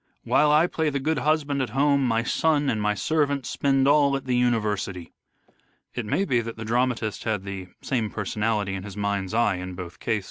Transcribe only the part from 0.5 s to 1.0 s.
I play the